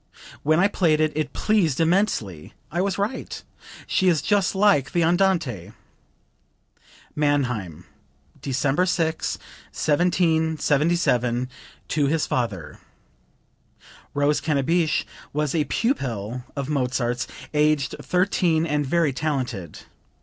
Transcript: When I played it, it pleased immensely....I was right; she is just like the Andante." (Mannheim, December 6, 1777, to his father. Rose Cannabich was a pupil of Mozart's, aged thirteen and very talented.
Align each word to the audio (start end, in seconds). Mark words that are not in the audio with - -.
When 0.41 0.59
I 0.59 0.67
played 0.67 0.99
it, 0.99 1.11
it 1.15 1.31
pleased 1.31 1.79
immensely....I 1.79 2.81
was 2.81 2.97
right; 2.97 3.43
she 3.85 4.07
is 4.07 4.23
just 4.23 4.55
like 4.55 4.93
the 4.93 5.03
Andante." 5.03 5.73
(Mannheim, 7.15 7.85
December 8.41 8.87
6, 8.87 9.37
1777, 9.71 11.47
to 11.89 12.07
his 12.07 12.25
father. 12.25 12.79
Rose 14.15 14.41
Cannabich 14.41 15.05
was 15.33 15.53
a 15.53 15.65
pupil 15.65 16.45
of 16.55 16.67
Mozart's, 16.67 17.27
aged 17.53 17.93
thirteen 18.01 18.65
and 18.65 18.83
very 18.83 19.13
talented. 19.13 19.81